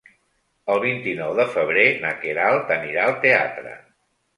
El 0.75 0.81
vint-i-nou 0.85 1.37
de 1.41 1.47
febrer 1.57 1.85
na 2.09 2.17
Queralt 2.25 2.77
anirà 2.81 3.09
al 3.09 3.19
teatre. 3.31 3.81